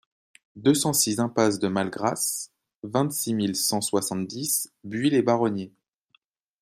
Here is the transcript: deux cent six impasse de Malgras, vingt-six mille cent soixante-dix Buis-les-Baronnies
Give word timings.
deux 0.55 0.73
cent 0.73 0.93
six 0.93 1.19
impasse 1.19 1.59
de 1.59 1.67
Malgras, 1.67 2.49
vingt-six 2.81 3.35
mille 3.35 3.55
cent 3.55 3.81
soixante-dix 3.81 4.71
Buis-les-Baronnies 4.83 5.71